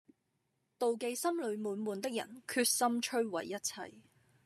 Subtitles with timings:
[0.79, 3.93] 妒忌心裏滿滿的人，決心摧毀一切